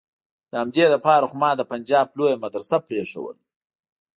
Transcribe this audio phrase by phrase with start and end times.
[0.49, 3.41] د همدې د پاره خو ما د پنجاب لويه مدرسه پرېخوده.